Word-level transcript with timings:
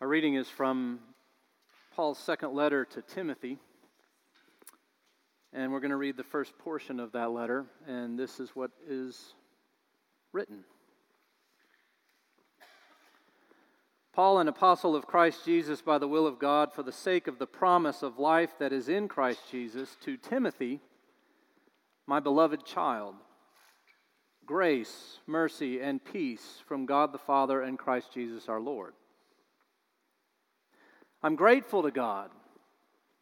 Our 0.00 0.08
reading 0.08 0.36
is 0.36 0.48
from 0.48 1.00
Paul's 1.94 2.18
second 2.18 2.54
letter 2.54 2.86
to 2.86 3.02
Timothy. 3.02 3.58
And 5.52 5.70
we're 5.70 5.80
going 5.80 5.90
to 5.90 5.96
read 5.98 6.16
the 6.16 6.24
first 6.24 6.56
portion 6.56 6.98
of 6.98 7.12
that 7.12 7.32
letter, 7.32 7.66
and 7.86 8.18
this 8.18 8.40
is 8.40 8.48
what 8.56 8.70
is 8.88 9.34
written. 10.32 10.64
Paul, 14.14 14.38
an 14.38 14.48
apostle 14.48 14.96
of 14.96 15.06
Christ 15.06 15.44
Jesus 15.44 15.82
by 15.82 15.98
the 15.98 16.08
will 16.08 16.26
of 16.26 16.38
God, 16.38 16.72
for 16.72 16.82
the 16.82 16.92
sake 16.92 17.26
of 17.26 17.38
the 17.38 17.46
promise 17.46 18.02
of 18.02 18.18
life 18.18 18.54
that 18.58 18.72
is 18.72 18.88
in 18.88 19.06
Christ 19.06 19.40
Jesus, 19.50 19.98
to 20.04 20.16
Timothy, 20.16 20.80
my 22.06 22.20
beloved 22.20 22.64
child, 22.64 23.16
grace, 24.46 25.18
mercy, 25.26 25.78
and 25.78 26.02
peace 26.02 26.62
from 26.66 26.86
God 26.86 27.12
the 27.12 27.18
Father 27.18 27.60
and 27.60 27.78
Christ 27.78 28.14
Jesus 28.14 28.48
our 28.48 28.60
Lord. 28.60 28.94
I'm 31.22 31.36
grateful 31.36 31.82
to 31.82 31.90
God, 31.90 32.30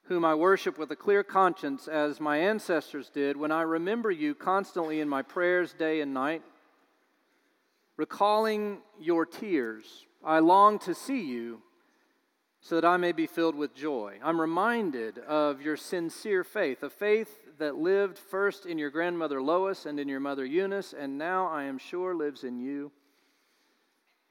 whom 0.05 0.25
I 0.25 0.37
worship 0.37 0.79
with 0.79 0.93
a 0.93 0.97
clear 0.97 1.25
conscience, 1.25 1.89
as 1.89 2.21
my 2.21 2.39
ancestors 2.39 3.11
did, 3.11 3.37
when 3.37 3.51
I 3.51 3.63
remember 3.63 4.11
you 4.11 4.37
constantly 4.37 5.01
in 5.01 5.09
my 5.09 5.23
prayers 5.23 5.73
day 5.73 6.01
and 6.01 6.15
night. 6.15 6.43
Recalling 7.97 8.79
your 9.01 9.27
tears, 9.27 10.07
I 10.25 10.39
long 10.39 10.79
to 10.81 10.95
see 10.95 11.23
you 11.23 11.61
so 12.61 12.77
that 12.77 12.85
I 12.85 12.97
may 12.97 13.11
be 13.11 13.27
filled 13.27 13.57
with 13.57 13.75
joy. 13.75 14.19
I'm 14.23 14.41
reminded 14.41 15.19
of 15.19 15.61
your 15.61 15.77
sincere 15.77 16.45
faith, 16.45 16.85
a 16.85 16.91
faith 16.91 17.41
that 17.59 17.77
lived 17.77 18.19
first 18.19 18.67
in 18.67 18.79
your 18.79 18.91
grandmother 18.91 19.43
Lois 19.43 19.87
and 19.87 19.99
in 19.99 20.09
your 20.09 20.21
mother 20.21 20.45
Eunice, 20.45 20.93
and 20.93 21.19
now 21.19 21.49
I 21.49 21.65
am 21.65 21.79
sure 21.79 22.15
lives 22.15 22.45
in 22.45 22.61
you. 22.61 22.93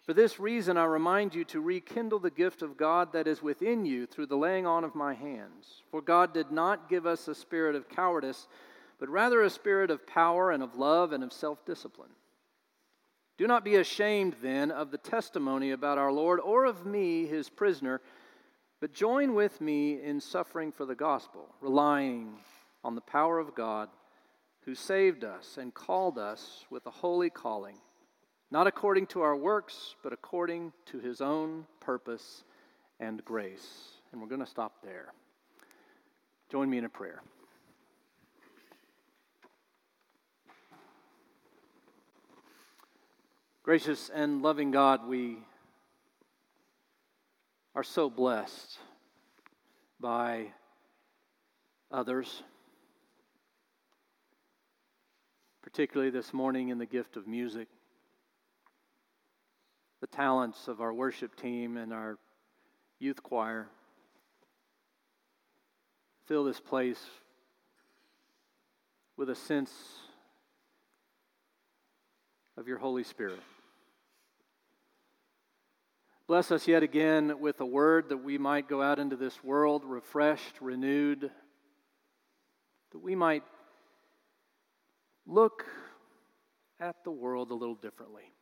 For 0.07 0.13
this 0.13 0.39
reason, 0.39 0.77
I 0.77 0.85
remind 0.85 1.35
you 1.35 1.43
to 1.45 1.59
rekindle 1.59 2.19
the 2.19 2.31
gift 2.31 2.61
of 2.61 2.77
God 2.77 3.11
that 3.11 3.27
is 3.27 3.43
within 3.43 3.85
you 3.85 4.05
through 4.05 4.27
the 4.27 4.37
laying 4.37 4.65
on 4.65 4.85
of 4.85 4.95
my 4.95 5.13
hands. 5.13 5.83
For 5.91 6.01
God 6.01 6.33
did 6.33 6.49
not 6.49 6.87
give 6.87 7.05
us 7.05 7.27
a 7.27 7.35
spirit 7.35 7.75
of 7.75 7.89
cowardice, 7.89 8.47
but 9.01 9.09
rather 9.09 9.41
a 9.41 9.49
spirit 9.49 9.91
of 9.91 10.07
power 10.07 10.49
and 10.49 10.63
of 10.63 10.77
love 10.77 11.11
and 11.11 11.25
of 11.25 11.33
self 11.33 11.65
discipline. 11.65 12.11
Do 13.37 13.47
not 13.47 13.65
be 13.65 13.75
ashamed, 13.75 14.37
then, 14.41 14.71
of 14.71 14.91
the 14.91 14.97
testimony 14.97 15.71
about 15.71 15.97
our 15.97 16.13
Lord 16.13 16.39
or 16.39 16.63
of 16.63 16.85
me, 16.85 17.25
his 17.25 17.49
prisoner, 17.49 17.99
but 18.79 18.93
join 18.93 19.35
with 19.35 19.59
me 19.59 20.01
in 20.01 20.21
suffering 20.21 20.71
for 20.71 20.85
the 20.85 20.95
gospel, 20.95 21.53
relying 21.59 22.37
on 22.81 22.95
the 22.95 23.01
power 23.01 23.39
of 23.39 23.55
God 23.55 23.89
who 24.61 24.73
saved 24.73 25.25
us 25.25 25.57
and 25.57 25.73
called 25.73 26.17
us 26.17 26.65
with 26.69 26.85
a 26.85 26.91
holy 26.91 27.29
calling 27.29 27.75
not 28.49 28.67
according 28.67 29.07
to 29.07 29.21
our 29.21 29.35
works, 29.35 29.95
but 30.03 30.13
according 30.13 30.71
to 30.85 30.99
his 30.99 31.19
own 31.21 31.65
purpose 31.79 32.43
and 32.99 33.23
grace. 33.25 33.91
And 34.11 34.21
we're 34.21 34.27
going 34.27 34.41
to 34.41 34.47
stop 34.47 34.83
there. 34.83 35.13
Join 36.49 36.69
me 36.69 36.77
in 36.77 36.85
a 36.85 36.89
prayer. 36.89 37.21
Gracious 43.63 44.09
and 44.13 44.41
loving 44.41 44.71
God, 44.71 45.05
we 45.05 45.39
are 47.75 47.83
so 47.83 48.09
blessed 48.09 48.79
by 49.99 50.47
others, 51.91 52.43
particularly 55.61 56.09
this 56.09 56.33
morning 56.33 56.69
in 56.69 56.77
the 56.77 56.85
gift 56.85 57.17
of 57.17 57.27
music 57.27 57.67
the 60.01 60.07
talents 60.07 60.67
of 60.67 60.81
our 60.81 60.93
worship 60.93 61.35
team 61.35 61.77
and 61.77 61.91
our 61.91 62.17
youth 62.99 63.21
choir. 63.23 63.67
Fill 66.25 66.43
this 66.43 66.59
place 66.59 66.99
with 69.15 69.29
a 69.29 69.35
sense 69.35 69.71
of 72.57 72.67
your 72.67 72.77
Holy 72.77 73.03
Spirit. 73.03 73.39
Bless 76.27 76.51
us 76.51 76.67
yet 76.67 76.83
again 76.83 77.39
with 77.39 77.61
a 77.61 77.65
word 77.65 78.09
that 78.09 78.17
we 78.17 78.37
might 78.37 78.67
go 78.67 78.81
out 78.81 78.99
into 78.99 79.15
this 79.15 79.41
world 79.43 79.83
refreshed, 79.85 80.55
renewed, 80.59 81.31
that 82.91 82.99
we 82.99 83.15
might 83.15 83.43
look 85.25 85.65
at 86.79 87.03
the 87.05 87.11
world 87.11 87.51
a 87.51 87.53
little 87.53 87.75
differently. 87.75 88.33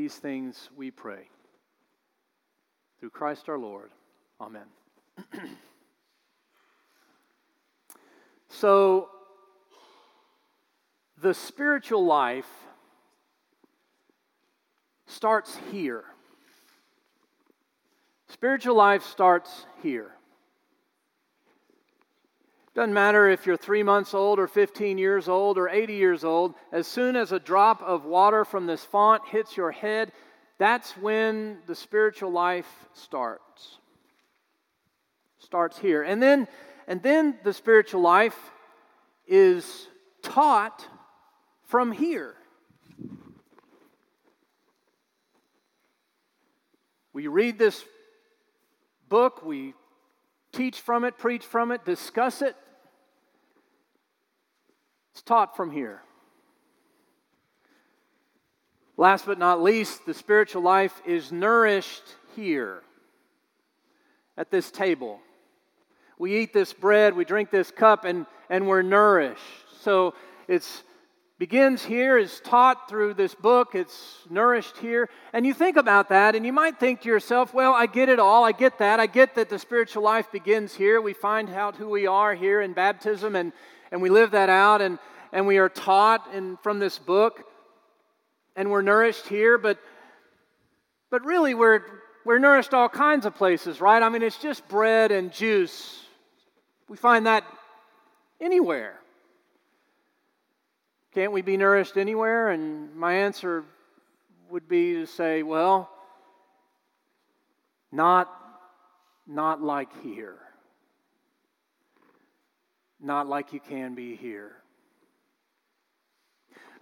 These 0.00 0.16
things 0.16 0.70
we 0.74 0.90
pray. 0.90 1.28
Through 2.98 3.10
Christ 3.10 3.50
our 3.50 3.58
Lord. 3.58 3.90
Amen. 4.40 4.64
so, 8.48 9.10
the 11.20 11.34
spiritual 11.34 12.02
life 12.02 12.48
starts 15.06 15.58
here. 15.70 16.04
Spiritual 18.28 18.76
life 18.76 19.02
starts 19.02 19.66
here. 19.82 20.12
Doesn't 22.74 22.94
matter 22.94 23.28
if 23.28 23.46
you're 23.46 23.56
three 23.56 23.82
months 23.82 24.14
old 24.14 24.38
or 24.38 24.46
15 24.46 24.96
years 24.96 25.28
old 25.28 25.58
or 25.58 25.68
80 25.68 25.94
years 25.94 26.24
old, 26.24 26.54
as 26.70 26.86
soon 26.86 27.16
as 27.16 27.32
a 27.32 27.40
drop 27.40 27.82
of 27.82 28.04
water 28.04 28.44
from 28.44 28.66
this 28.66 28.84
font 28.84 29.22
hits 29.28 29.56
your 29.56 29.72
head, 29.72 30.12
that's 30.58 30.96
when 30.96 31.58
the 31.66 31.74
spiritual 31.74 32.30
life 32.30 32.68
starts. 32.92 33.78
Starts 35.38 35.78
here. 35.78 36.02
And 36.02 36.22
then, 36.22 36.46
and 36.86 37.02
then 37.02 37.38
the 37.42 37.52
spiritual 37.52 38.02
life 38.02 38.38
is 39.26 39.88
taught 40.22 40.86
from 41.64 41.90
here. 41.90 42.34
We 47.12 47.26
read 47.26 47.58
this 47.58 47.84
book, 49.08 49.44
we 49.44 49.74
teach 50.52 50.80
from 50.80 51.04
it, 51.04 51.18
preach 51.18 51.44
from 51.44 51.72
it, 51.72 51.84
discuss 51.84 52.42
it. 52.42 52.56
It's 55.12 55.22
taught 55.22 55.56
from 55.56 55.70
here. 55.70 56.02
Last 58.96 59.26
but 59.26 59.38
not 59.38 59.62
least, 59.62 60.04
the 60.04 60.14
spiritual 60.14 60.62
life 60.62 61.00
is 61.06 61.32
nourished 61.32 62.02
here 62.36 62.82
at 64.36 64.50
this 64.50 64.70
table. 64.70 65.20
We 66.18 66.38
eat 66.38 66.52
this 66.52 66.72
bread, 66.72 67.16
we 67.16 67.24
drink 67.24 67.50
this 67.50 67.70
cup, 67.70 68.04
and, 68.04 68.26
and 68.50 68.66
we're 68.68 68.82
nourished. 68.82 69.42
So 69.80 70.14
it's 70.48 70.82
begins 71.40 71.82
here, 71.82 72.18
is 72.18 72.38
taught 72.40 72.86
through 72.86 73.14
this 73.14 73.34
book, 73.34 73.74
it's 73.74 74.18
nourished 74.28 74.76
here. 74.76 75.08
And 75.32 75.46
you 75.46 75.54
think 75.54 75.78
about 75.78 76.10
that, 76.10 76.34
and 76.36 76.44
you 76.44 76.52
might 76.52 76.78
think 76.78 77.00
to 77.00 77.08
yourself, 77.08 77.54
well, 77.54 77.72
I 77.72 77.86
get 77.86 78.10
it 78.10 78.18
all. 78.18 78.44
I 78.44 78.52
get 78.52 78.78
that. 78.80 79.00
I 79.00 79.06
get 79.06 79.36
that 79.36 79.48
the 79.48 79.58
spiritual 79.58 80.02
life 80.02 80.30
begins 80.30 80.74
here. 80.74 81.00
We 81.00 81.14
find 81.14 81.48
out 81.48 81.76
who 81.76 81.88
we 81.88 82.06
are 82.06 82.34
here 82.34 82.60
in 82.60 82.74
baptism, 82.74 83.36
and, 83.36 83.54
and 83.90 84.02
we 84.02 84.10
live 84.10 84.32
that 84.32 84.50
out, 84.50 84.82
and, 84.82 84.98
and 85.32 85.46
we 85.46 85.56
are 85.56 85.70
taught 85.70 86.28
in, 86.34 86.58
from 86.58 86.78
this 86.78 86.98
book, 86.98 87.42
and 88.54 88.70
we're 88.70 88.82
nourished 88.82 89.26
here. 89.26 89.56
But, 89.56 89.78
but 91.10 91.24
really, 91.24 91.54
we're, 91.54 91.80
we're 92.26 92.38
nourished 92.38 92.74
all 92.74 92.90
kinds 92.90 93.24
of 93.24 93.34
places, 93.34 93.80
right? 93.80 94.02
I 94.02 94.10
mean, 94.10 94.20
it's 94.20 94.36
just 94.36 94.68
bread 94.68 95.10
and 95.10 95.32
juice. 95.32 96.04
We 96.86 96.98
find 96.98 97.24
that 97.24 97.44
anywhere. 98.42 99.00
Can't 101.12 101.32
we 101.32 101.42
be 101.42 101.56
nourished 101.56 101.96
anywhere? 101.96 102.50
And 102.50 102.94
my 102.94 103.14
answer 103.14 103.64
would 104.48 104.68
be 104.68 104.94
to 104.94 105.06
say, 105.06 105.42
well, 105.42 105.90
not, 107.90 108.30
not 109.26 109.60
like 109.60 109.88
here. 110.02 110.36
Not 113.00 113.28
like 113.28 113.52
you 113.52 113.60
can 113.60 113.94
be 113.94 114.14
here. 114.14 114.52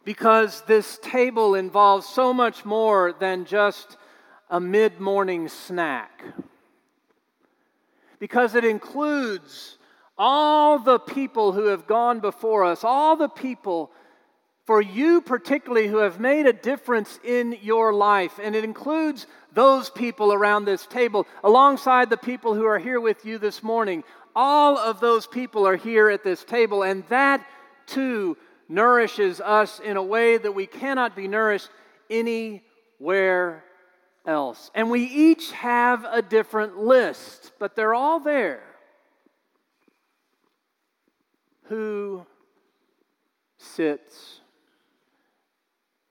Because 0.04 0.62
this 0.62 0.98
table 1.02 1.54
involves 1.54 2.06
so 2.06 2.34
much 2.34 2.64
more 2.64 3.14
than 3.18 3.46
just 3.46 3.96
a 4.50 4.60
mid 4.60 5.00
morning 5.00 5.48
snack. 5.48 6.22
Because 8.18 8.54
it 8.54 8.64
includes 8.64 9.78
all 10.18 10.78
the 10.78 10.98
people 10.98 11.52
who 11.52 11.66
have 11.66 11.86
gone 11.86 12.20
before 12.20 12.64
us, 12.64 12.84
all 12.84 13.16
the 13.16 13.28
people 13.28 13.90
for 14.68 14.82
you, 14.82 15.22
particularly, 15.22 15.88
who 15.88 15.96
have 15.96 16.20
made 16.20 16.44
a 16.44 16.52
difference 16.52 17.18
in 17.24 17.56
your 17.62 17.90
life. 17.94 18.38
And 18.38 18.54
it 18.54 18.64
includes 18.64 19.26
those 19.54 19.88
people 19.88 20.30
around 20.30 20.66
this 20.66 20.84
table, 20.84 21.26
alongside 21.42 22.10
the 22.10 22.18
people 22.18 22.52
who 22.54 22.66
are 22.66 22.78
here 22.78 23.00
with 23.00 23.24
you 23.24 23.38
this 23.38 23.62
morning. 23.62 24.04
All 24.36 24.76
of 24.76 25.00
those 25.00 25.26
people 25.26 25.66
are 25.66 25.76
here 25.76 26.10
at 26.10 26.22
this 26.22 26.44
table, 26.44 26.82
and 26.82 27.02
that 27.08 27.46
too 27.86 28.36
nourishes 28.68 29.40
us 29.40 29.80
in 29.80 29.96
a 29.96 30.02
way 30.02 30.36
that 30.36 30.52
we 30.52 30.66
cannot 30.66 31.16
be 31.16 31.28
nourished 31.28 31.70
anywhere 32.10 33.64
else. 34.26 34.70
And 34.74 34.90
we 34.90 35.04
each 35.04 35.50
have 35.52 36.04
a 36.04 36.20
different 36.20 36.76
list, 36.76 37.52
but 37.58 37.74
they're 37.74 37.94
all 37.94 38.20
there. 38.20 38.64
Who 41.68 42.26
sits 43.56 44.40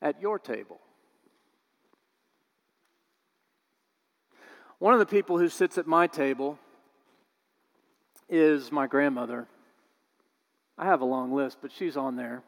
at 0.08 0.22
your 0.22 0.40
table? 0.40 0.80
One 4.80 4.94
of 4.94 5.00
the 5.00 5.06
people 5.06 5.38
who 5.38 5.50
sits 5.50 5.78
at 5.78 5.86
my 5.86 6.08
table 6.08 6.58
is 8.30 8.72
my 8.72 8.88
grandmother. 8.88 9.48
I 10.78 10.86
have 10.86 11.02
a 11.02 11.06
long 11.06 11.34
list, 11.34 11.58
but 11.62 11.72
she's 11.72 11.98
on 11.98 12.16
there. 12.16 12.42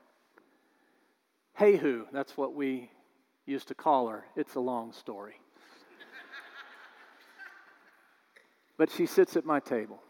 Hey, 1.55 1.75
who? 1.75 2.05
That's 2.13 2.37
what 2.37 2.53
we 2.53 2.91
used 3.45 3.67
to 3.67 3.75
call 3.75 4.07
her. 4.07 4.23
It's 4.37 4.55
a 4.55 4.59
long 4.59 4.93
story. 4.93 5.35
but 8.77 8.89
she 8.89 9.05
sits 9.05 9.35
at 9.35 9.45
my 9.45 9.59
table. 9.59 10.01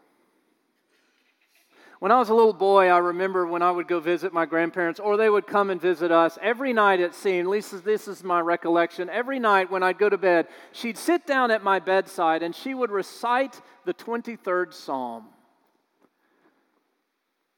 When 2.00 2.13
I 2.13 2.18
was 2.18 2.30
a 2.30 2.34
little 2.34 2.54
boy, 2.54 2.88
I 2.88 2.98
remember 3.00 3.46
when 3.46 3.62
I 3.62 3.72
would 3.72 3.90
go 3.90 4.00
visit 4.00 4.31
my 4.31 4.46
grandparents, 4.46 5.01
or 5.01 5.18
they 5.18 5.30
would 5.30 5.46
come 5.46 5.69
and 5.69 5.81
visit 5.81 6.12
us. 6.12 6.40
Every 6.42 6.72
night, 6.72 7.01
it 7.01 7.13
seemed, 7.13 7.48
at 7.48 7.50
least 7.50 7.84
this 7.84 8.07
is 8.07 8.24
my 8.24 8.40
recollection, 8.40 9.10
every 9.10 9.38
night 9.38 9.69
when 9.69 9.84
I'd 9.84 9.98
go 9.98 10.07
to 10.07 10.18
bed, 10.18 10.48
she'd 10.72 10.98
sit 10.98 11.28
down 11.28 11.51
at 11.51 11.62
my 11.62 11.80
bedside 11.80 12.42
and 12.42 12.56
she 12.56 12.74
would 12.74 12.90
recite 12.90 13.62
the 13.84 13.94
23rd 13.94 14.74
Psalm. 14.74 15.25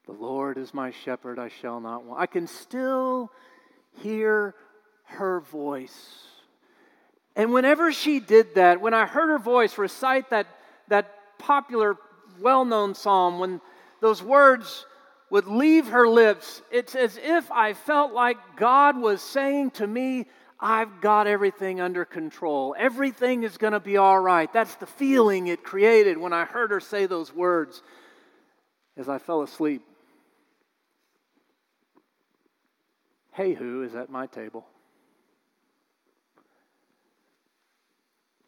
The 0.06 0.12
Lord 0.12 0.58
is 0.58 0.74
my 0.74 0.90
shepherd, 0.90 1.38
I 1.38 1.48
shall 1.48 1.78
not 1.78 2.04
want. 2.04 2.20
I 2.20 2.26
can 2.26 2.48
still 2.48 3.30
hear 4.00 4.56
her 5.04 5.38
voice. 5.38 6.24
And 7.36 7.52
whenever 7.52 7.92
she 7.92 8.18
did 8.18 8.56
that, 8.56 8.80
when 8.80 8.92
I 8.92 9.06
heard 9.06 9.28
her 9.28 9.38
voice 9.38 9.78
recite 9.78 10.30
that, 10.30 10.48
that 10.88 11.38
popular, 11.38 11.96
well 12.40 12.64
known 12.64 12.96
psalm, 12.96 13.38
when 13.38 13.60
those 14.02 14.22
words 14.22 14.84
would 15.30 15.46
leave 15.46 15.86
her 15.86 16.06
lips, 16.06 16.60
it's 16.70 16.94
as 16.94 17.16
if 17.16 17.50
I 17.50 17.72
felt 17.72 18.12
like 18.12 18.36
God 18.56 19.00
was 19.00 19.22
saying 19.22 19.70
to 19.72 19.86
me, 19.86 20.26
I've 20.60 21.00
got 21.00 21.26
everything 21.26 21.80
under 21.80 22.04
control. 22.04 22.74
Everything 22.78 23.44
is 23.44 23.56
going 23.56 23.72
to 23.72 23.80
be 23.80 23.96
all 23.96 24.20
right. 24.20 24.52
That's 24.52 24.74
the 24.74 24.86
feeling 24.86 25.46
it 25.46 25.62
created 25.62 26.18
when 26.18 26.32
I 26.32 26.44
heard 26.44 26.70
her 26.72 26.80
say 26.80 27.06
those 27.06 27.32
words 27.32 27.80
as 28.96 29.08
I 29.08 29.18
fell 29.18 29.42
asleep. 29.42 29.82
Hey, 33.32 33.54
who 33.54 33.82
is 33.82 33.94
at 33.94 34.10
my 34.10 34.26
table? 34.26 34.66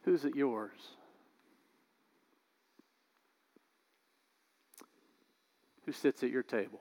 Who's 0.02 0.24
at 0.24 0.34
yours? 0.34 0.78
Who 5.86 5.92
sits 5.92 6.22
at 6.22 6.30
your 6.30 6.42
table. 6.42 6.80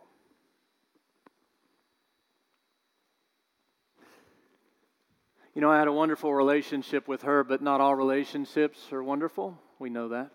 You 5.56 5.62
know, 5.62 5.70
I 5.70 5.78
had 5.78 5.88
a 5.88 5.94
wonderful 5.94 6.34
relationship 6.34 7.08
with 7.08 7.22
her, 7.24 7.44
but 7.44 7.62
not 7.62 7.80
all 7.80 7.96
relationships 7.96 8.92
are 8.92 9.04
wonderful. 9.04 9.60
We 9.78 9.92
know 9.92 10.10
that. 10.10 10.32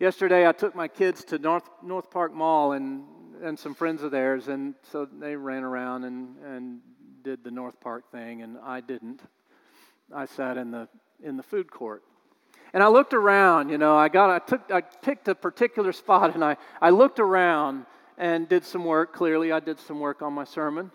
Yesterday, 0.00 0.48
I 0.48 0.52
took 0.52 0.74
my 0.74 0.88
kids 0.88 1.22
to 1.26 1.38
North, 1.38 1.68
North 1.84 2.10
Park 2.10 2.34
Mall 2.34 2.72
and, 2.72 3.04
and 3.42 3.56
some 3.56 3.74
friends 3.74 4.02
of 4.02 4.10
theirs, 4.10 4.48
and 4.48 4.74
so 4.90 5.04
they 5.04 5.36
ran 5.36 5.62
around 5.62 6.04
and, 6.04 6.36
and 6.38 6.80
did 7.22 7.44
the 7.44 7.50
North 7.50 7.78
Park 7.80 8.10
thing, 8.10 8.42
and 8.42 8.58
I 8.58 8.80
didn't. 8.80 9.20
I 10.12 10.24
sat 10.24 10.56
in 10.56 10.70
the, 10.72 10.88
in 11.22 11.36
the 11.36 11.42
food 11.42 11.70
court. 11.70 12.02
And 12.72 12.82
I 12.82 12.88
looked 12.88 13.14
around, 13.14 13.70
you 13.70 13.78
know, 13.78 13.96
I 13.96 14.08
got, 14.08 14.30
I 14.30 14.38
took, 14.38 14.70
I 14.70 14.80
picked 14.80 15.26
a 15.28 15.34
particular 15.34 15.92
spot 15.92 16.34
and 16.34 16.44
I, 16.44 16.56
I 16.80 16.90
looked 16.90 17.18
around 17.18 17.86
and 18.16 18.48
did 18.48 18.64
some 18.64 18.84
work. 18.84 19.12
Clearly, 19.12 19.50
I 19.50 19.60
did 19.60 19.80
some 19.80 19.98
work 19.98 20.22
on 20.22 20.32
my 20.32 20.44
sermon. 20.44 20.92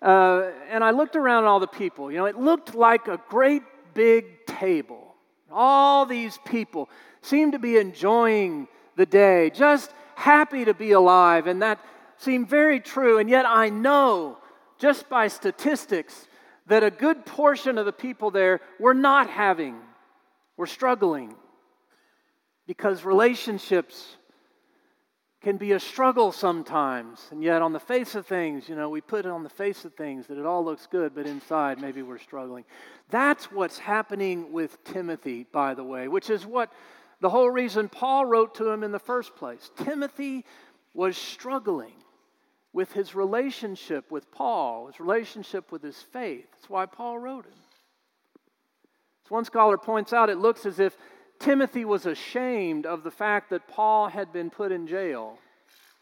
Uh, 0.00 0.50
and 0.68 0.84
I 0.84 0.92
looked 0.92 1.16
around 1.16 1.44
at 1.44 1.48
all 1.48 1.60
the 1.60 1.66
people. 1.66 2.12
You 2.12 2.18
know, 2.18 2.26
it 2.26 2.38
looked 2.38 2.74
like 2.74 3.08
a 3.08 3.20
great 3.28 3.62
big 3.92 4.46
table. 4.46 5.14
All 5.50 6.06
these 6.06 6.38
people 6.44 6.88
seemed 7.22 7.52
to 7.52 7.58
be 7.58 7.76
enjoying 7.76 8.68
the 8.96 9.06
day, 9.06 9.50
just 9.50 9.92
happy 10.14 10.64
to 10.64 10.74
be 10.74 10.92
alive. 10.92 11.46
And 11.46 11.62
that 11.62 11.84
seemed 12.18 12.48
very 12.48 12.78
true. 12.78 13.18
And 13.18 13.28
yet, 13.28 13.46
I 13.46 13.68
know 13.68 14.38
just 14.78 15.08
by 15.08 15.28
statistics 15.28 16.28
that 16.66 16.84
a 16.84 16.90
good 16.90 17.26
portion 17.26 17.78
of 17.78 17.86
the 17.86 17.92
people 17.92 18.30
there 18.30 18.60
were 18.78 18.94
not 18.94 19.28
having 19.28 19.80
we're 20.56 20.66
struggling 20.66 21.34
because 22.66 23.04
relationships 23.04 24.16
can 25.40 25.56
be 25.56 25.72
a 25.72 25.80
struggle 25.80 26.32
sometimes. 26.32 27.26
And 27.30 27.42
yet, 27.42 27.62
on 27.62 27.72
the 27.72 27.80
face 27.80 28.14
of 28.14 28.26
things, 28.26 28.68
you 28.68 28.76
know, 28.76 28.90
we 28.90 29.00
put 29.00 29.24
on 29.24 29.42
the 29.42 29.48
face 29.48 29.84
of 29.84 29.94
things 29.94 30.26
that 30.26 30.38
it 30.38 30.44
all 30.44 30.64
looks 30.64 30.86
good, 30.86 31.14
but 31.14 31.26
inside 31.26 31.80
maybe 31.80 32.02
we're 32.02 32.18
struggling. 32.18 32.64
That's 33.08 33.50
what's 33.50 33.78
happening 33.78 34.52
with 34.52 34.82
Timothy, 34.84 35.46
by 35.50 35.74
the 35.74 35.84
way, 35.84 36.08
which 36.08 36.28
is 36.28 36.44
what 36.44 36.70
the 37.20 37.30
whole 37.30 37.50
reason 37.50 37.88
Paul 37.88 38.26
wrote 38.26 38.54
to 38.56 38.68
him 38.68 38.84
in 38.84 38.92
the 38.92 38.98
first 38.98 39.34
place. 39.34 39.70
Timothy 39.76 40.44
was 40.94 41.16
struggling 41.16 41.94
with 42.72 42.92
his 42.92 43.14
relationship 43.14 44.10
with 44.10 44.30
Paul, 44.30 44.86
his 44.86 45.00
relationship 45.00 45.72
with 45.72 45.82
his 45.82 46.00
faith. 46.12 46.46
That's 46.52 46.70
why 46.70 46.86
Paul 46.86 47.18
wrote 47.18 47.46
him. 47.46 47.52
One 49.30 49.44
scholar 49.44 49.78
points 49.78 50.12
out 50.12 50.28
it 50.28 50.38
looks 50.38 50.66
as 50.66 50.80
if 50.80 50.96
Timothy 51.38 51.84
was 51.84 52.04
ashamed 52.04 52.84
of 52.84 53.02
the 53.02 53.10
fact 53.10 53.50
that 53.50 53.68
Paul 53.68 54.08
had 54.08 54.32
been 54.32 54.50
put 54.50 54.72
in 54.72 54.86
jail. 54.86 55.38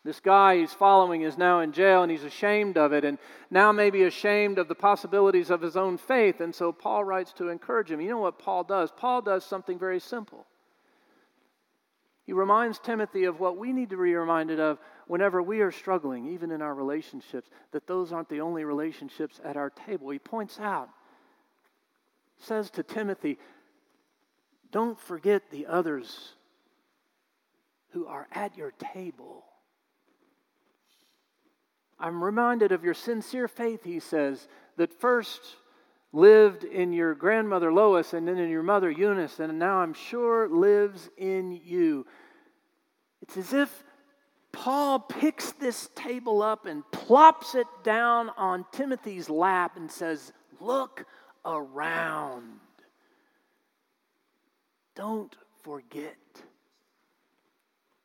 This 0.02 0.18
guy 0.18 0.56
he's 0.56 0.72
following 0.72 1.22
is 1.22 1.36
now 1.36 1.60
in 1.60 1.72
jail 1.72 2.02
and 2.02 2.10
he's 2.10 2.24
ashamed 2.24 2.78
of 2.78 2.94
it 2.94 3.04
and 3.04 3.18
now 3.50 3.70
maybe 3.70 4.04
ashamed 4.04 4.58
of 4.58 4.66
the 4.66 4.74
possibilities 4.74 5.50
of 5.50 5.60
his 5.60 5.76
own 5.76 5.98
faith. 5.98 6.40
And 6.40 6.54
so 6.54 6.72
Paul 6.72 7.04
writes 7.04 7.32
to 7.34 7.50
encourage 7.50 7.90
him. 7.90 8.00
You 8.00 8.08
know 8.08 8.18
what 8.18 8.38
Paul 8.38 8.64
does? 8.64 8.90
Paul 8.96 9.20
does 9.20 9.44
something 9.44 9.78
very 9.78 10.00
simple. 10.00 10.46
He 12.24 12.32
reminds 12.32 12.78
Timothy 12.78 13.24
of 13.24 13.40
what 13.40 13.58
we 13.58 13.72
need 13.72 13.90
to 13.90 14.02
be 14.02 14.14
reminded 14.14 14.58
of 14.60 14.78
whenever 15.06 15.42
we 15.42 15.60
are 15.60 15.72
struggling, 15.72 16.26
even 16.32 16.50
in 16.50 16.62
our 16.62 16.74
relationships, 16.74 17.50
that 17.72 17.86
those 17.86 18.12
aren't 18.12 18.28
the 18.28 18.40
only 18.40 18.64
relationships 18.64 19.40
at 19.44 19.56
our 19.56 19.70
table. 19.70 20.10
He 20.10 20.18
points 20.18 20.58
out 20.60 20.88
says 22.38 22.70
to 22.70 22.82
Timothy, 22.82 23.38
Don't 24.70 24.98
forget 24.98 25.50
the 25.50 25.66
others 25.66 26.32
who 27.90 28.06
are 28.06 28.26
at 28.32 28.56
your 28.56 28.72
table. 28.72 29.44
I'm 31.98 32.22
reminded 32.22 32.70
of 32.70 32.84
your 32.84 32.94
sincere 32.94 33.48
faith, 33.48 33.82
he 33.82 33.98
says, 33.98 34.46
that 34.76 34.92
first 34.92 35.40
lived 36.12 36.64
in 36.64 36.92
your 36.92 37.14
grandmother 37.14 37.72
Lois 37.72 38.12
and 38.12 38.26
then 38.26 38.38
in 38.38 38.50
your 38.50 38.62
mother 38.62 38.90
Eunice, 38.90 39.40
and 39.40 39.58
now 39.58 39.78
I'm 39.78 39.94
sure 39.94 40.48
lives 40.48 41.10
in 41.16 41.60
you. 41.64 42.06
It's 43.20 43.36
as 43.36 43.52
if 43.52 43.84
Paul 44.52 45.00
picks 45.00 45.52
this 45.52 45.90
table 45.94 46.42
up 46.42 46.66
and 46.66 46.88
plops 46.90 47.54
it 47.54 47.66
down 47.84 48.30
on 48.36 48.64
Timothy's 48.72 49.28
lap 49.28 49.76
and 49.76 49.90
says, 49.90 50.32
Look 50.60 51.04
around. 51.48 52.60
Don't 54.94 55.34
forget 55.62 56.16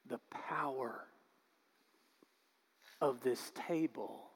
the 0.07 0.19
power 0.29 1.05
of 3.01 3.21
this 3.21 3.51
table 3.67 4.29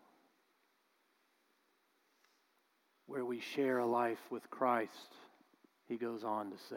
where 3.05 3.23
we 3.23 3.39
share 3.39 3.77
a 3.77 3.85
life 3.85 4.19
with 4.29 4.49
Christ, 4.49 5.15
he 5.87 5.95
goes 5.95 6.23
on 6.25 6.51
to 6.51 6.57
say. 6.69 6.75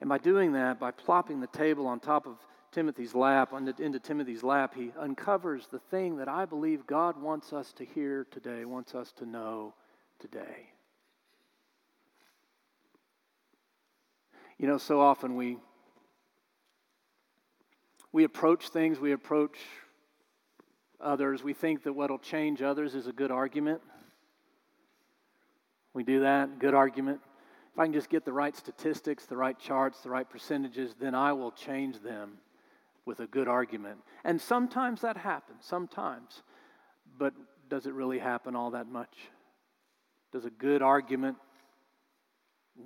And 0.00 0.08
by 0.08 0.18
doing 0.18 0.52
that, 0.52 0.78
by 0.78 0.92
plopping 0.92 1.40
the 1.40 1.48
table 1.48 1.88
on 1.88 1.98
top 1.98 2.26
of 2.26 2.36
Timothy's 2.70 3.14
lap, 3.14 3.52
into 3.78 3.98
Timothy's 3.98 4.42
lap, 4.42 4.74
he 4.74 4.92
uncovers 4.98 5.68
the 5.70 5.78
thing 5.78 6.16
that 6.18 6.28
I 6.28 6.44
believe 6.44 6.86
God 6.86 7.20
wants 7.20 7.52
us 7.52 7.72
to 7.74 7.84
hear 7.84 8.26
today, 8.30 8.64
wants 8.64 8.94
us 8.94 9.12
to 9.12 9.26
know 9.26 9.74
today. 10.18 10.70
You 14.58 14.66
know, 14.66 14.78
so 14.78 15.00
often 15.00 15.34
we 15.34 15.56
we 18.10 18.24
approach 18.24 18.70
things, 18.70 18.98
we 18.98 19.12
approach 19.12 19.58
others, 21.00 21.42
we 21.44 21.52
think 21.52 21.84
that 21.84 21.92
what'll 21.92 22.18
change 22.18 22.62
others 22.62 22.94
is 22.94 23.06
a 23.06 23.12
good 23.12 23.30
argument. 23.30 23.80
We 25.94 26.04
do 26.04 26.20
that, 26.20 26.58
good 26.58 26.74
argument. 26.74 27.20
If 27.72 27.78
I 27.78 27.84
can 27.84 27.92
just 27.92 28.08
get 28.08 28.24
the 28.24 28.32
right 28.32 28.56
statistics, 28.56 29.26
the 29.26 29.36
right 29.36 29.58
charts, 29.58 30.00
the 30.00 30.10
right 30.10 30.28
percentages, 30.28 30.94
then 30.98 31.14
I 31.14 31.32
will 31.32 31.52
change 31.52 32.00
them 32.00 32.38
with 33.08 33.20
a 33.20 33.26
good 33.26 33.48
argument. 33.48 33.98
And 34.22 34.38
sometimes 34.38 35.00
that 35.00 35.16
happens, 35.16 35.64
sometimes. 35.64 36.42
But 37.18 37.32
does 37.70 37.86
it 37.86 37.94
really 37.94 38.18
happen 38.18 38.54
all 38.54 38.72
that 38.72 38.86
much? 38.86 39.16
Does 40.30 40.44
a 40.44 40.50
good 40.50 40.82
argument 40.82 41.38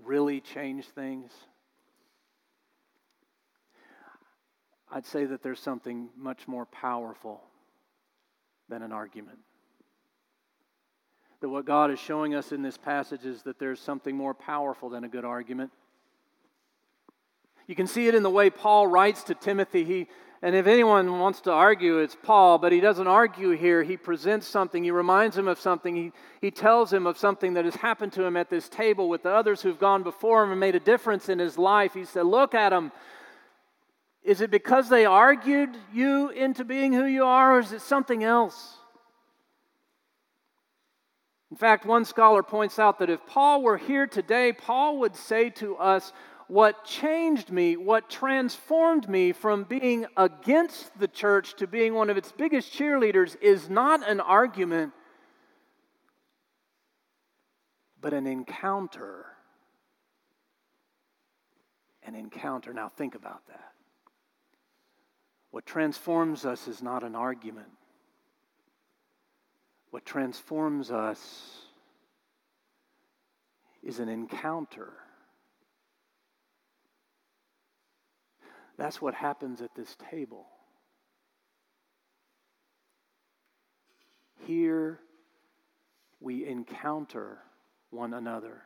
really 0.04 0.40
change 0.40 0.86
things? 0.86 1.32
I'd 4.92 5.04
say 5.04 5.24
that 5.24 5.42
there's 5.42 5.58
something 5.58 6.08
much 6.16 6.46
more 6.46 6.66
powerful 6.66 7.42
than 8.68 8.82
an 8.82 8.92
argument. 8.92 9.40
That 11.40 11.48
what 11.48 11.64
God 11.64 11.90
is 11.90 11.98
showing 11.98 12.36
us 12.36 12.52
in 12.52 12.62
this 12.62 12.78
passage 12.78 13.24
is 13.24 13.42
that 13.42 13.58
there's 13.58 13.80
something 13.80 14.16
more 14.16 14.34
powerful 14.34 14.88
than 14.88 15.02
a 15.02 15.08
good 15.08 15.24
argument. 15.24 15.72
You 17.72 17.76
can 17.76 17.86
see 17.86 18.06
it 18.06 18.14
in 18.14 18.22
the 18.22 18.28
way 18.28 18.50
Paul 18.50 18.86
writes 18.86 19.22
to 19.22 19.34
Timothy. 19.34 19.82
He, 19.82 20.06
and 20.42 20.54
if 20.54 20.66
anyone 20.66 21.18
wants 21.18 21.40
to 21.40 21.52
argue, 21.52 22.00
it's 22.00 22.14
Paul, 22.22 22.58
but 22.58 22.70
he 22.70 22.80
doesn't 22.80 23.06
argue 23.06 23.52
here. 23.52 23.82
He 23.82 23.96
presents 23.96 24.46
something, 24.46 24.84
he 24.84 24.90
reminds 24.90 25.38
him 25.38 25.48
of 25.48 25.58
something, 25.58 25.96
he, 25.96 26.12
he 26.42 26.50
tells 26.50 26.92
him 26.92 27.06
of 27.06 27.16
something 27.16 27.54
that 27.54 27.64
has 27.64 27.76
happened 27.76 28.12
to 28.12 28.24
him 28.24 28.36
at 28.36 28.50
this 28.50 28.68
table 28.68 29.08
with 29.08 29.22
the 29.22 29.30
others 29.30 29.62
who've 29.62 29.78
gone 29.78 30.02
before 30.02 30.44
him 30.44 30.50
and 30.50 30.60
made 30.60 30.74
a 30.74 30.80
difference 30.80 31.30
in 31.30 31.38
his 31.38 31.56
life. 31.56 31.94
He 31.94 32.04
said, 32.04 32.26
Look 32.26 32.54
at 32.54 32.68
them. 32.68 32.92
Is 34.22 34.42
it 34.42 34.50
because 34.50 34.90
they 34.90 35.06
argued 35.06 35.70
you 35.94 36.28
into 36.28 36.66
being 36.66 36.92
who 36.92 37.06
you 37.06 37.24
are, 37.24 37.56
or 37.56 37.60
is 37.60 37.72
it 37.72 37.80
something 37.80 38.22
else? 38.22 38.76
In 41.50 41.56
fact, 41.56 41.86
one 41.86 42.04
scholar 42.04 42.42
points 42.42 42.78
out 42.78 42.98
that 42.98 43.08
if 43.08 43.26
Paul 43.26 43.62
were 43.62 43.78
here 43.78 44.06
today, 44.06 44.52
Paul 44.52 44.98
would 45.00 45.16
say 45.16 45.48
to 45.50 45.76
us, 45.76 46.12
What 46.52 46.84
changed 46.84 47.50
me, 47.50 47.78
what 47.78 48.10
transformed 48.10 49.08
me 49.08 49.32
from 49.32 49.64
being 49.64 50.04
against 50.18 50.98
the 50.98 51.08
church 51.08 51.54
to 51.54 51.66
being 51.66 51.94
one 51.94 52.10
of 52.10 52.18
its 52.18 52.30
biggest 52.30 52.74
cheerleaders 52.74 53.40
is 53.40 53.70
not 53.70 54.06
an 54.06 54.20
argument, 54.20 54.92
but 58.02 58.12
an 58.12 58.26
encounter. 58.26 59.24
An 62.02 62.14
encounter. 62.14 62.74
Now, 62.74 62.90
think 62.90 63.14
about 63.14 63.46
that. 63.46 63.72
What 65.52 65.64
transforms 65.64 66.44
us 66.44 66.68
is 66.68 66.82
not 66.82 67.02
an 67.02 67.14
argument. 67.14 67.72
What 69.88 70.04
transforms 70.04 70.90
us 70.90 71.62
is 73.82 74.00
an 74.00 74.10
encounter. 74.10 74.92
That's 78.76 79.00
what 79.00 79.14
happens 79.14 79.60
at 79.60 79.74
this 79.74 79.96
table. 80.10 80.46
Here 84.46 84.98
we 86.20 86.46
encounter 86.46 87.38
one 87.90 88.14
another. 88.14 88.62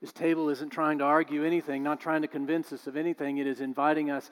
This 0.00 0.12
table 0.12 0.50
isn't 0.50 0.70
trying 0.70 0.98
to 0.98 1.04
argue 1.04 1.44
anything, 1.44 1.82
not 1.82 2.00
trying 2.00 2.22
to 2.22 2.28
convince 2.28 2.72
us 2.72 2.86
of 2.86 2.96
anything. 2.96 3.38
It 3.38 3.46
is 3.46 3.60
inviting 3.60 4.10
us 4.10 4.30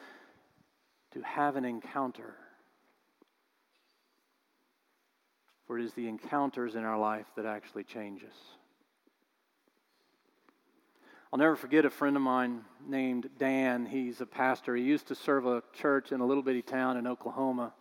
to 1.12 1.22
have 1.22 1.56
an 1.56 1.64
encounter. 1.64 2.34
For 5.66 5.78
it 5.78 5.84
is 5.84 5.94
the 5.94 6.08
encounters 6.08 6.74
in 6.74 6.84
our 6.84 6.98
life 6.98 7.26
that 7.36 7.46
actually 7.46 7.84
change 7.84 8.22
us. 8.22 8.36
I'll 11.32 11.38
never 11.38 11.56
forget 11.56 11.86
a 11.86 11.90
friend 11.90 12.14
of 12.14 12.20
mine 12.20 12.60
named 12.86 13.30
Dan. 13.38 13.86
He's 13.86 14.20
a 14.20 14.26
pastor. 14.26 14.76
He 14.76 14.82
used 14.82 15.08
to 15.08 15.14
serve 15.14 15.46
a 15.46 15.62
church 15.72 16.12
in 16.12 16.20
a 16.20 16.26
little 16.26 16.42
bitty 16.42 16.60
town 16.60 16.98
in 16.98 17.06
Oklahoma, 17.06 17.72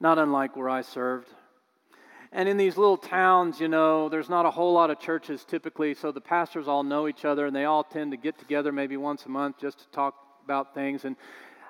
not 0.00 0.18
unlike 0.18 0.56
where 0.56 0.70
I 0.70 0.80
served. 0.80 1.28
And 2.32 2.48
in 2.48 2.56
these 2.56 2.78
little 2.78 2.96
towns, 2.96 3.60
you 3.60 3.68
know, 3.68 4.08
there's 4.08 4.30
not 4.30 4.46
a 4.46 4.50
whole 4.50 4.72
lot 4.72 4.88
of 4.88 5.00
churches 5.00 5.44
typically, 5.44 5.92
so 5.92 6.12
the 6.12 6.20
pastors 6.22 6.66
all 6.66 6.82
know 6.82 7.08
each 7.08 7.26
other 7.26 7.44
and 7.44 7.54
they 7.54 7.66
all 7.66 7.84
tend 7.84 8.12
to 8.12 8.16
get 8.16 8.38
together 8.38 8.72
maybe 8.72 8.96
once 8.96 9.26
a 9.26 9.28
month 9.28 9.58
just 9.60 9.80
to 9.80 9.88
talk 9.88 10.14
about 10.46 10.72
things. 10.72 11.04
And 11.04 11.14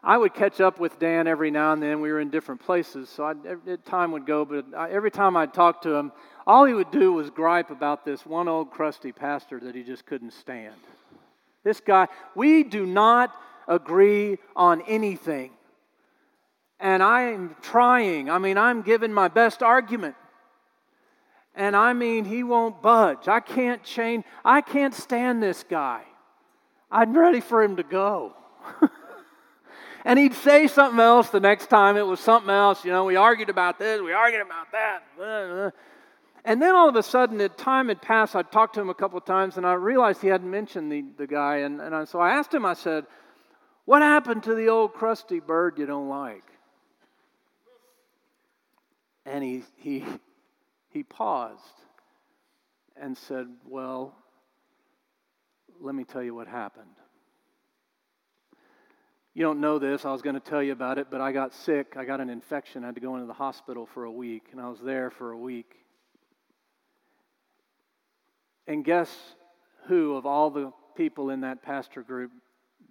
I 0.05 0.17
would 0.17 0.35
catch 0.35 0.61
up 0.61 0.81
with 0.81 0.99
Dan 0.99 1.29
every 1.29 1.51
now 1.51 1.73
and 1.73 1.83
then. 1.83 2.01
We 2.01 2.11
were 2.11 2.19
in 2.19 2.31
different 2.31 2.61
places, 2.61 3.09
so 3.09 3.25
I'd, 3.25 3.85
time 3.85 4.11
would 4.13 4.27
go. 4.27 4.45
But 4.45 4.67
I, 4.77 4.91
every 4.91 5.13
time 5.13 5.37
I'd 5.37 5.55
talk 5.55 5.83
to 5.83 5.95
him, 5.95 6.13
all 6.45 6.65
he 6.65 6.75
would 6.75 6.91
do 6.91 7.13
was 7.13 7.31
gripe 7.31 7.71
about 7.71 8.05
this 8.05 8.27
one 8.27 8.49
old 8.49 8.73
crusty 8.73 9.13
pastor 9.13 9.61
that 9.61 9.77
he 9.77 9.85
just 9.85 10.05
couldn't 10.05 10.33
stand. 10.33 10.75
This 11.63 11.79
guy, 11.79 12.09
we 12.35 12.65
do 12.65 12.85
not 12.85 13.33
agree 13.69 14.39
on 14.57 14.83
anything. 14.83 15.53
And 16.81 17.01
I'm 17.01 17.55
trying. 17.63 18.29
I 18.29 18.39
mean, 18.39 18.59
I'm 18.59 18.83
giving 18.83 19.13
my 19.13 19.29
best 19.29 19.63
argument. 19.63 20.17
And 21.55 21.77
I 21.77 21.93
mean, 21.93 22.25
he 22.25 22.43
won't 22.43 22.83
budge. 22.83 23.29
I 23.29 23.39
can't 23.39 23.85
change. 23.85 24.25
I 24.45 24.63
can't 24.63 24.95
stand 24.95 25.41
this 25.41 25.63
guy. 25.63 26.03
I'm 26.91 27.17
ready 27.17 27.41
for 27.41 27.63
him 27.63 27.77
to 27.77 27.85
go. 27.85 28.35
And 30.05 30.19
he'd 30.19 30.35
say 30.35 30.67
something 30.67 30.99
else 30.99 31.31
the 31.31 31.41
next 31.41 31.69
time 31.69 31.97
it 31.97 32.07
was 32.07 32.19
something 32.21 32.51
else. 32.51 32.85
You 32.85 32.91
know, 32.91 33.05
we 33.05 33.17
argued 33.17 33.49
about 33.49 33.79
this, 33.79 34.01
we 34.01 34.13
argued 34.13 34.43
about 34.43 34.73
that. 34.73 35.73
And 36.45 36.61
then 36.61 36.75
all 36.75 36.89
of 36.89 36.97
a 36.97 37.03
sudden, 37.03 37.39
the 37.39 37.49
time 37.49 37.89
had 37.89 38.03
passed. 38.03 38.35
I'd 38.35 38.51
talked 38.51 38.75
to 38.75 38.81
him 38.81 38.91
a 38.91 38.95
couple 38.95 39.17
of 39.17 39.25
times, 39.25 39.57
and 39.59 39.67
I 39.67 39.75
realized 39.75 40.21
he 40.21 40.29
hadn't 40.29 40.51
mentioned 40.51 40.91
the, 40.91 41.05
the 41.17 41.27
guy. 41.27 41.59
And, 41.59 41.81
and 41.81 41.95
I, 41.95 42.05
so 42.05 42.19
I 42.19 42.33
asked 42.33 42.53
him, 42.53 42.67
I 42.67 42.75
said, 42.75 43.07
What 43.85 44.03
happened 44.03 44.43
to 44.45 44.55
the 44.55 44.69
old 44.69 44.93
crusty 44.93 45.39
bird 45.39 45.79
you 45.79 45.87
don't 45.87 46.09
like? 46.09 46.43
And 49.25 49.45
he, 49.45 49.63
he, 49.77 50.05
he 50.89 51.05
paused 51.05 51.63
and 52.97 53.17
said, 53.17 53.47
Well, 53.65 54.17
let 55.81 55.95
me 55.95 56.03
tell 56.03 56.25
you 56.25 56.35
what 56.35 56.49
happened. 56.49 56.97
You 59.35 59.43
don't 59.43 59.61
know 59.61 59.79
this. 59.79 60.05
I 60.05 60.13
was 60.13 60.21
going 60.21 60.35
to 60.35 60.41
tell 60.41 60.63
you 60.63 60.73
about 60.73 60.99
it, 60.99 61.07
but 61.11 61.23
I 61.23 61.33
got 61.33 61.55
sick. 61.55 61.95
I 61.97 62.05
got 62.05 62.21
an 62.21 62.29
infection. 62.29 62.83
I 62.85 62.87
had 62.87 62.97
to 62.97 63.01
go 63.01 63.15
into 63.15 63.27
the 63.27 63.33
hospital 63.33 63.87
for 63.87 64.05
a 64.05 64.13
week, 64.13 64.49
and 64.53 64.61
I 64.61 64.69
was 64.69 64.79
there 64.81 65.11
for 65.11 65.33
a 65.33 65.39
week. 65.39 65.75
And 68.67 68.85
guess 68.85 69.11
who, 69.87 70.17
of 70.17 70.27
all 70.27 70.51
the 70.51 70.73
people 70.97 71.31
in 71.31 71.41
that 71.41 71.63
pastor 71.63 72.03
group, 72.03 72.31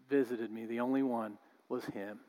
visited 0.09 0.51
me? 0.51 0.65
The 0.65 0.79
only 0.79 1.03
one 1.03 1.37
was 1.69 1.85
him. 1.85 2.19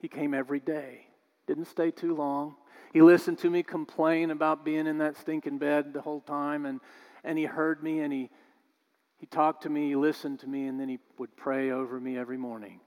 He 0.00 0.06
came 0.06 0.34
every 0.34 0.60
day, 0.60 1.06
didn't 1.48 1.66
stay 1.66 1.90
too 1.90 2.14
long. 2.14 2.54
He 2.92 3.02
listened 3.02 3.38
to 3.38 3.50
me 3.50 3.64
complain 3.64 4.30
about 4.30 4.64
being 4.64 4.86
in 4.86 4.98
that 4.98 5.16
stinking 5.16 5.58
bed 5.58 5.92
the 5.92 6.00
whole 6.00 6.20
time, 6.20 6.66
and, 6.66 6.80
and 7.24 7.36
he 7.36 7.44
heard 7.44 7.82
me 7.82 7.98
and 7.98 8.12
he 8.12 8.30
he 9.18 9.26
talked 9.26 9.64
to 9.64 9.68
me, 9.68 9.88
he 9.88 9.96
listened 9.96 10.40
to 10.40 10.46
me, 10.46 10.66
and 10.66 10.78
then 10.78 10.88
he 10.88 10.98
would 11.18 11.36
pray 11.36 11.70
over 11.70 11.98
me 12.00 12.16
every 12.16 12.38
morning. 12.38 12.80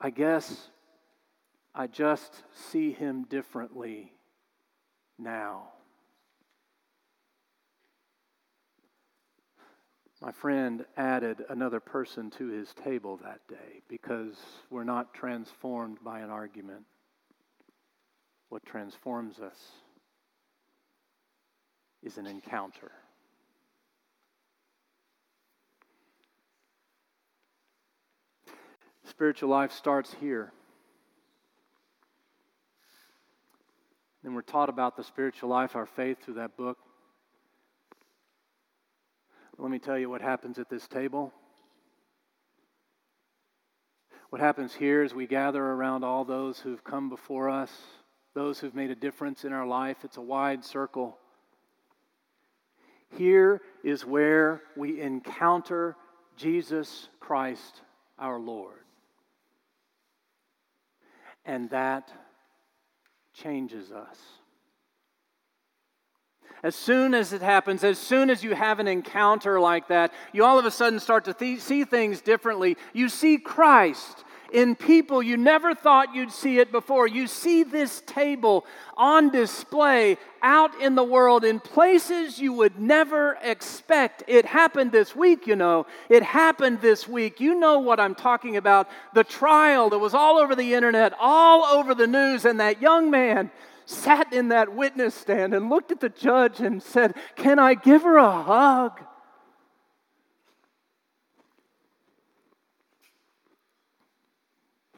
I 0.00 0.10
guess 0.10 0.68
I 1.74 1.88
just 1.88 2.42
see 2.70 2.92
him 2.92 3.24
differently 3.24 4.12
now. 5.18 5.68
My 10.22 10.32
friend 10.32 10.84
added 10.96 11.44
another 11.48 11.80
person 11.80 12.30
to 12.32 12.46
his 12.48 12.72
table 12.74 13.18
that 13.24 13.40
day 13.48 13.82
because 13.88 14.36
we're 14.68 14.84
not 14.84 15.14
transformed 15.14 15.98
by 16.04 16.20
an 16.20 16.30
argument. 16.30 16.84
What 18.50 18.64
transforms 18.64 19.38
us 19.38 19.56
is 22.02 22.18
an 22.18 22.26
encounter. 22.26 22.90
Spiritual 29.04 29.48
life 29.50 29.72
starts 29.72 30.14
here. 30.20 30.52
Then 34.22 34.34
we're 34.34 34.42
taught 34.42 34.68
about 34.68 34.96
the 34.96 35.04
spiritual 35.04 35.48
life, 35.48 35.74
our 35.74 35.86
faith, 35.86 36.18
through 36.22 36.34
that 36.34 36.56
book. 36.56 36.78
Let 39.58 39.70
me 39.70 39.78
tell 39.78 39.98
you 39.98 40.08
what 40.08 40.22
happens 40.22 40.58
at 40.58 40.70
this 40.70 40.86
table. 40.88 41.32
What 44.30 44.40
happens 44.40 44.74
here 44.74 45.02
is 45.02 45.12
we 45.12 45.26
gather 45.26 45.62
around 45.62 46.04
all 46.04 46.24
those 46.24 46.60
who've 46.60 46.82
come 46.84 47.08
before 47.08 47.50
us, 47.50 47.70
those 48.34 48.60
who've 48.60 48.74
made 48.74 48.90
a 48.90 48.94
difference 48.94 49.44
in 49.44 49.52
our 49.52 49.66
life. 49.66 49.98
It's 50.04 50.16
a 50.16 50.22
wide 50.22 50.64
circle. 50.64 51.18
Here 53.16 53.60
is 53.82 54.04
where 54.04 54.62
we 54.76 55.00
encounter 55.00 55.96
Jesus 56.36 57.08
Christ 57.18 57.82
our 58.18 58.38
Lord. 58.38 58.74
And 61.44 61.70
that 61.70 62.10
changes 63.32 63.90
us. 63.90 64.18
As 66.62 66.74
soon 66.74 67.14
as 67.14 67.32
it 67.32 67.40
happens, 67.40 67.84
as 67.84 67.98
soon 67.98 68.28
as 68.28 68.44
you 68.44 68.54
have 68.54 68.80
an 68.80 68.88
encounter 68.88 69.58
like 69.58 69.88
that, 69.88 70.12
you 70.32 70.44
all 70.44 70.58
of 70.58 70.66
a 70.66 70.70
sudden 70.70 71.00
start 71.00 71.24
to 71.24 71.32
th- 71.32 71.60
see 71.60 71.84
things 71.84 72.20
differently. 72.20 72.76
You 72.92 73.08
see 73.08 73.38
Christ 73.38 74.24
in 74.52 74.74
people 74.74 75.22
you 75.22 75.36
never 75.36 75.74
thought 75.74 76.14
you'd 76.14 76.32
see 76.32 76.58
it 76.58 76.72
before. 76.72 77.06
You 77.06 77.26
see 77.26 77.62
this 77.62 78.02
table 78.06 78.66
on 78.96 79.30
display 79.30 80.18
out 80.42 80.80
in 80.80 80.94
the 80.94 81.04
world 81.04 81.44
in 81.44 81.60
places 81.60 82.38
you 82.38 82.52
would 82.52 82.78
never 82.78 83.38
expect. 83.42 84.22
It 84.26 84.44
happened 84.44 84.92
this 84.92 85.14
week, 85.14 85.46
you 85.46 85.56
know. 85.56 85.86
It 86.08 86.22
happened 86.22 86.80
this 86.80 87.06
week. 87.06 87.40
You 87.40 87.54
know 87.54 87.78
what 87.78 88.00
I'm 88.00 88.14
talking 88.14 88.56
about. 88.56 88.88
The 89.14 89.24
trial 89.24 89.90
that 89.90 89.98
was 89.98 90.14
all 90.14 90.38
over 90.38 90.54
the 90.54 90.74
internet, 90.74 91.14
all 91.18 91.64
over 91.64 91.94
the 91.94 92.06
news, 92.06 92.44
and 92.44 92.60
that 92.60 92.80
young 92.80 93.10
man 93.10 93.50
sat 93.86 94.32
in 94.32 94.48
that 94.48 94.74
witness 94.74 95.14
stand 95.14 95.52
and 95.52 95.68
looked 95.68 95.90
at 95.90 96.00
the 96.00 96.08
judge 96.08 96.60
and 96.60 96.82
said, 96.82 97.14
Can 97.36 97.58
I 97.58 97.74
give 97.74 98.02
her 98.02 98.18
a 98.18 98.42
hug? 98.42 99.00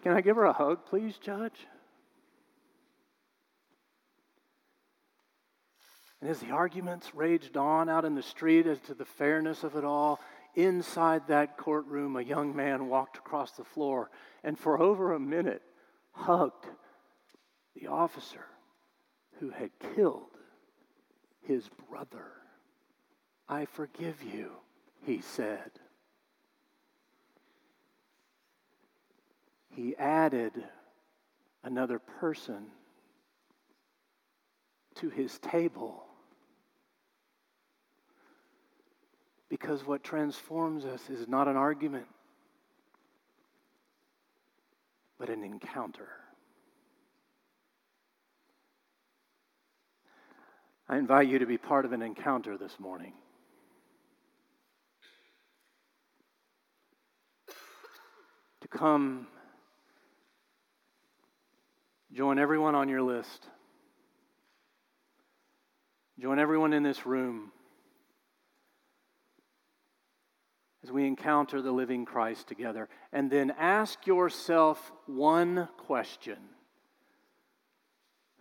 Can 0.02 0.12
I 0.12 0.20
give 0.20 0.36
her 0.36 0.44
a 0.44 0.52
hug, 0.52 0.84
please, 0.86 1.16
Judge? 1.18 1.66
And 6.20 6.30
as 6.30 6.40
the 6.40 6.50
arguments 6.50 7.14
raged 7.14 7.56
on 7.56 7.88
out 7.88 8.04
in 8.04 8.14
the 8.14 8.22
street 8.22 8.66
as 8.66 8.78
to 8.80 8.94
the 8.94 9.04
fairness 9.04 9.64
of 9.64 9.76
it 9.76 9.84
all, 9.84 10.20
inside 10.54 11.26
that 11.28 11.56
courtroom, 11.56 12.16
a 12.16 12.22
young 12.22 12.54
man 12.54 12.88
walked 12.88 13.16
across 13.16 13.52
the 13.52 13.64
floor 13.64 14.10
and 14.44 14.58
for 14.58 14.80
over 14.80 15.12
a 15.12 15.20
minute 15.20 15.62
hugged 16.12 16.66
the 17.74 17.86
officer 17.86 18.44
who 19.40 19.50
had 19.50 19.70
killed 19.94 20.36
his 21.40 21.68
brother. 21.88 22.26
I 23.48 23.64
forgive 23.64 24.22
you, 24.22 24.52
he 25.04 25.20
said. 25.20 25.70
He 29.74 29.96
added 29.96 30.52
another 31.64 31.98
person 31.98 32.66
to 34.96 35.08
his 35.08 35.38
table. 35.38 36.04
Because 39.48 39.86
what 39.86 40.02
transforms 40.02 40.84
us 40.84 41.08
is 41.10 41.28
not 41.28 41.48
an 41.48 41.56
argument, 41.56 42.06
but 45.18 45.28
an 45.30 45.42
encounter. 45.42 46.08
I 50.88 50.98
invite 50.98 51.28
you 51.28 51.38
to 51.38 51.46
be 51.46 51.58
part 51.58 51.84
of 51.84 51.92
an 51.92 52.02
encounter 52.02 52.58
this 52.58 52.78
morning. 52.78 53.14
To 58.60 58.68
come 58.68 59.26
Join 62.14 62.38
everyone 62.38 62.74
on 62.74 62.90
your 62.90 63.00
list. 63.00 63.46
Join 66.20 66.38
everyone 66.38 66.74
in 66.74 66.82
this 66.82 67.06
room 67.06 67.52
as 70.84 70.92
we 70.92 71.06
encounter 71.06 71.62
the 71.62 71.72
living 71.72 72.04
Christ 72.04 72.48
together. 72.48 72.88
And 73.12 73.30
then 73.30 73.50
ask 73.58 74.06
yourself 74.06 74.92
one 75.06 75.68
question 75.78 76.36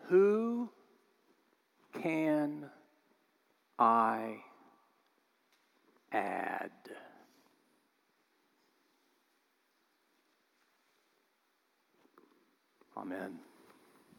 Who 0.09 0.69
can 1.93 2.69
I 3.79 4.37
add? 6.11 6.71
Amen. 12.97 13.39